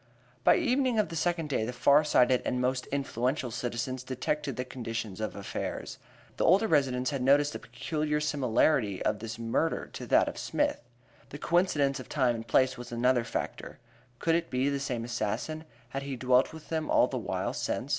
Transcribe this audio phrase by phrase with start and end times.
[0.43, 4.65] By evening of the second day the far sighted and most influential citizens detected the
[4.65, 5.99] condition of affairs.
[6.37, 10.79] The older residents had noticed the peculiar similarity of this murder to that of Smith.
[11.29, 13.77] The coincidence of time and place was another factor.
[14.17, 15.65] Could it be the same assassin?
[15.89, 17.89] Had he dwelt with them all the while since?